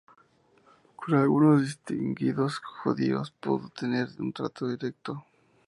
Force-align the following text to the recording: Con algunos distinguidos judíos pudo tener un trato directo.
Con 0.95 1.13
algunos 1.13 1.61
distinguidos 1.61 2.57
judíos 2.57 3.29
pudo 3.39 3.69
tener 3.69 4.07
un 4.17 4.33
trato 4.33 4.67
directo. 4.67 5.23